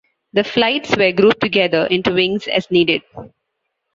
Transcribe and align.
The 0.33 0.43
flights 0.43 0.97
were 0.97 1.11
grouped 1.11 1.41
together 1.41 1.85
into 1.85 2.11
wings 2.15 2.47
as 2.47 2.71
needed. 2.71 3.03